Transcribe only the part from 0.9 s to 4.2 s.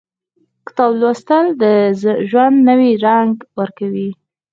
لوستل، د ژوند نوی رنګ ورکوي.